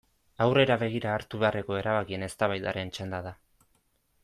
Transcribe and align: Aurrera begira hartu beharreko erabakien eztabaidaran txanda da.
Aurrera 0.45 0.77
begira 0.83 1.11
hartu 1.17 1.41
beharreko 1.43 1.77
erabakien 1.83 2.27
eztabaidaran 2.29 2.93
txanda 2.97 3.21
da. 3.31 3.37